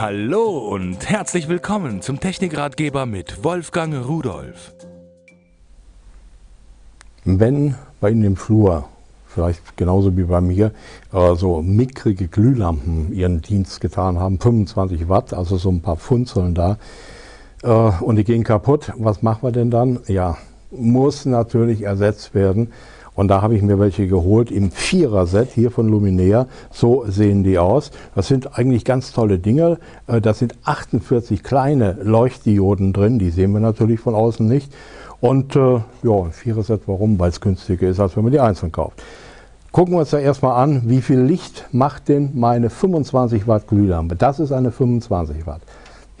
[0.00, 4.72] Hallo und herzlich willkommen zum Technikratgeber mit Wolfgang Rudolf.
[7.24, 8.84] Wenn bei Ihnen im Flur,
[9.26, 10.70] vielleicht genauso wie bei mir,
[11.12, 16.54] äh, so mickrige Glühlampen ihren Dienst getan haben, 25 Watt, also so ein paar Funzeln
[16.54, 16.78] da,
[17.64, 19.98] äh, und die gehen kaputt, was machen wir denn dann?
[20.06, 20.38] Ja,
[20.70, 22.70] muss natürlich ersetzt werden.
[23.18, 26.46] Und da habe ich mir welche geholt im Vierer-Set hier von Luminea.
[26.70, 27.90] So sehen die aus.
[28.14, 29.78] Das sind eigentlich ganz tolle Dinge.
[30.06, 33.18] Äh, da sind 48 kleine Leuchtdioden drin.
[33.18, 34.72] Die sehen wir natürlich von außen nicht.
[35.20, 37.18] Und äh, ja, ein Vierer-Set, warum?
[37.18, 39.02] Weil es günstiger ist, als wenn man die einzeln kauft.
[39.72, 44.14] Gucken wir uns da erstmal an, wie viel Licht macht denn meine 25 Watt Glühlampe.
[44.14, 45.62] Das ist eine 25 Watt.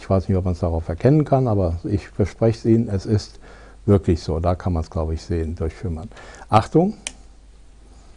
[0.00, 3.06] Ich weiß nicht, ob man es darauf erkennen kann, aber ich verspreche es Ihnen, es
[3.06, 3.38] ist
[3.88, 6.10] Wirklich so, da kann man es, glaube ich, sehen, durchschimmern.
[6.50, 6.92] Achtung,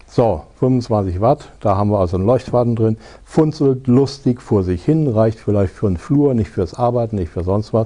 [0.05, 5.07] so, 25 Watt, da haben wir also einen Leuchtfaden drin, funzelt lustig vor sich hin,
[5.07, 7.85] reicht vielleicht für einen Flur, nicht fürs Arbeiten, nicht für sonst was.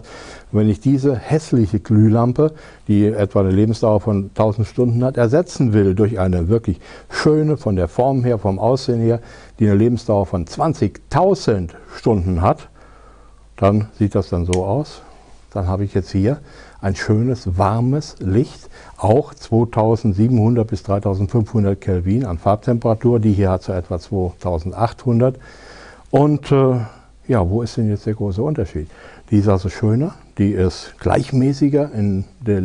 [0.51, 2.53] Und wenn ich diese hässliche Glühlampe,
[2.87, 6.79] die etwa eine Lebensdauer von 1000 Stunden hat, ersetzen will durch eine wirklich
[7.11, 9.19] schöne, von der Form her, vom Aussehen her,
[9.59, 12.67] die eine Lebensdauer von 20.000 Stunden hat,
[13.57, 15.03] dann sieht das dann so aus.
[15.55, 16.39] Dann habe ich jetzt hier
[16.81, 23.21] ein schönes, warmes Licht, auch 2700 bis 3500 Kelvin an Farbtemperatur.
[23.21, 25.37] Die hier hat so etwa 2800.
[26.11, 26.75] Und äh,
[27.27, 28.89] ja, wo ist denn jetzt der große Unterschied?
[29.31, 32.59] Die ist also schöner, die ist gleichmäßiger in der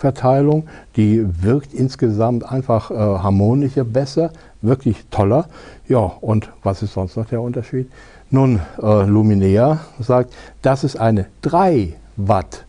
[0.00, 0.64] Lichtverteilung,
[0.96, 4.30] die wirkt insgesamt einfach äh, harmonischer, besser,
[4.62, 5.46] wirklich toller.
[5.88, 7.90] Ja, und was ist sonst noch der Unterschied?
[8.30, 12.64] Nun, äh, Luminea sagt, das ist eine 3 Watt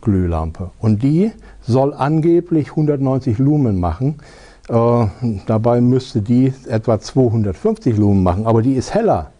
[0.00, 0.70] Glühlampe.
[0.80, 1.30] Und die
[1.60, 4.16] soll angeblich 190 Lumen machen.
[4.68, 5.06] Äh,
[5.46, 9.31] dabei müsste die etwa 250 Lumen machen, aber die ist heller.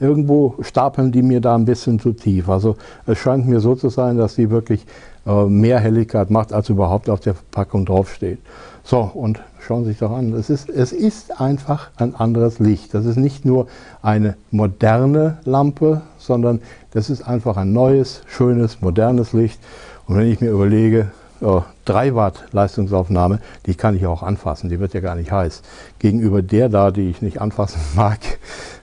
[0.00, 2.48] Irgendwo stapeln die mir da ein bisschen zu tief.
[2.48, 4.84] Also es scheint mir so zu sein, dass die wirklich
[5.26, 8.38] äh, mehr Helligkeit macht, als überhaupt auf der Packung draufsteht.
[8.82, 12.92] So, und schauen Sie sich doch an, es ist, es ist einfach ein anderes Licht.
[12.92, 13.66] Das ist nicht nur
[14.02, 19.58] eine moderne Lampe, sondern das ist einfach ein neues, schönes, modernes Licht.
[20.06, 24.80] Und wenn ich mir überlege, oh, 3 Watt Leistungsaufnahme, die kann ich auch anfassen, die
[24.80, 25.62] wird ja gar nicht heiß.
[25.98, 28.18] Gegenüber der da, die ich nicht anfassen mag,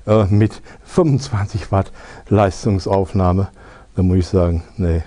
[0.05, 1.91] äh, mit 25 Watt
[2.29, 3.49] Leistungsaufnahme,
[3.95, 5.03] da muss ich sagen, nee,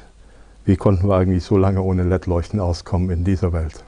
[0.64, 3.84] wie konnten wir eigentlich so lange ohne LED-Leuchten auskommen in dieser Welt?